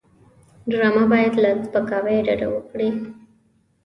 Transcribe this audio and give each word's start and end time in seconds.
ډرامه 0.69 1.03
باید 1.11 1.33
له 1.43 1.49
سپکاوي 1.65 2.17
ډډه 2.25 2.47
وکړي 2.51 2.89